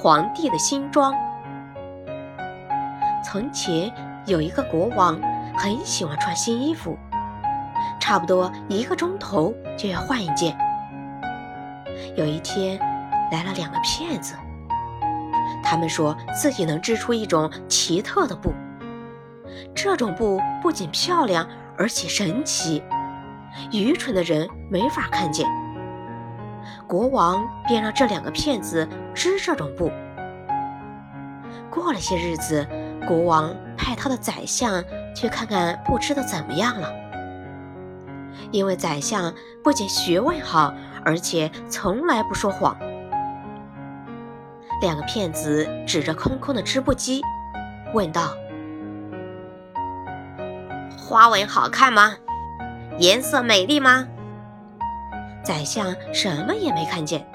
[0.00, 1.12] 皇帝的新装。
[3.24, 3.92] 从前
[4.26, 5.20] 有一个国王，
[5.56, 6.96] 很喜欢穿新衣服，
[7.98, 10.56] 差不多一个钟头就要换一件。
[12.16, 12.78] 有一天，
[13.32, 14.36] 来了两个骗子，
[15.64, 18.52] 他们说自己能织出一种奇特的布，
[19.74, 21.44] 这种布不仅漂亮，
[21.76, 22.80] 而且神奇，
[23.72, 25.44] 愚蠢的人没法看见。
[26.86, 29.90] 国王便让这两个骗子织这种布。
[31.70, 32.66] 过了些日子，
[33.06, 34.82] 国王派他的宰相
[35.14, 36.92] 去看看布织的怎么样了。
[38.50, 40.72] 因为宰相不仅学问好，
[41.04, 42.76] 而且从来不说谎。
[44.80, 47.20] 两个骗子指着空空的织布机，
[47.92, 48.34] 问道
[50.96, 52.14] ：“花纹好看吗？
[52.98, 54.06] 颜色美丽吗？”
[55.48, 57.26] 宰相什么也没看见，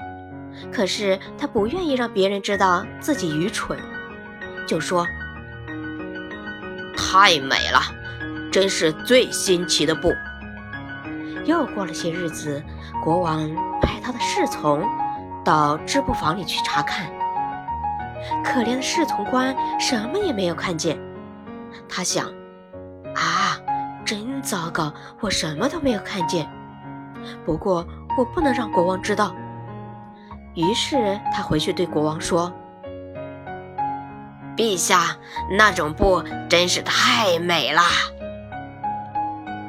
[0.70, 3.76] 可是他不愿意让别人知道自己愚蠢，
[4.68, 5.04] 就说
[6.96, 7.80] ：“太美了，
[8.52, 10.12] 真是最新奇的布。”
[11.44, 12.62] 又过了些日子，
[13.02, 13.50] 国王
[13.82, 14.88] 派他的侍从
[15.44, 17.10] 到织布房里去查看，
[18.44, 20.96] 可怜的侍从官什么也没有看见。
[21.88, 22.28] 他想
[23.16, 23.58] ：“啊，
[24.04, 26.48] 真糟糕，我什么都没有看见。”
[27.44, 27.84] 不过。
[28.16, 29.34] 我不能让国王知道。
[30.54, 32.52] 于是他回去对国王说
[34.56, 35.16] ：“陛下，
[35.58, 37.82] 那种布真是太美了。”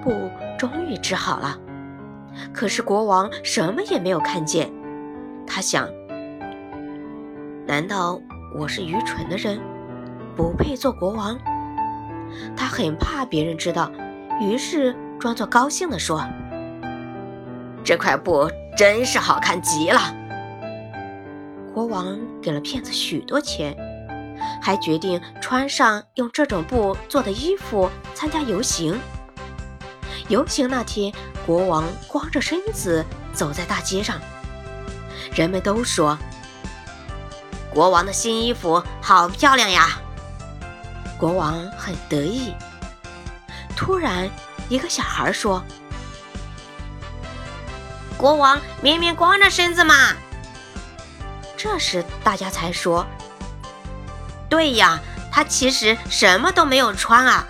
[0.04, 0.30] 布
[0.60, 1.58] 终于织好了，
[2.54, 4.72] 可是国王什么也没有看见。
[5.48, 5.90] 他想
[7.66, 8.22] ：“难道
[8.60, 9.60] 我是愚蠢的人，
[10.36, 11.36] 不配做国王？”
[12.56, 13.92] 他很怕别人知道，
[14.40, 16.24] 于是装作高兴地说。
[17.86, 20.02] 这块布真是好看极了。
[21.72, 23.78] 国王给了骗子许多钱，
[24.60, 29.00] 还决定穿上用这种布做的衣服参加游行。
[30.30, 31.14] 游行那天，
[31.46, 34.20] 国王光着身子走在大街上，
[35.36, 36.18] 人们都说
[37.72, 40.00] ：“国王的新衣服好漂亮呀！”
[41.20, 42.52] 国王很得意。
[43.76, 44.28] 突然，
[44.70, 45.64] 一个小孩说。
[48.26, 49.94] 国王明明光着身子嘛！
[51.56, 53.06] 这时大家才说
[54.50, 55.00] ：“对呀，
[55.32, 57.46] 他其实什么都没有穿啊。”